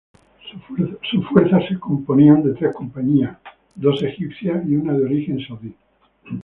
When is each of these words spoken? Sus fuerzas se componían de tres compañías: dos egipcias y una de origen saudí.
Sus 1.11 1.23
fuerzas 1.27 1.61
se 1.69 1.77
componían 1.79 2.41
de 2.41 2.55
tres 2.55 2.73
compañías: 2.75 3.37
dos 3.75 4.01
egipcias 4.01 4.67
y 4.67 4.75
una 4.75 4.93
de 4.93 5.05
origen 5.05 5.39
saudí. 5.45 5.75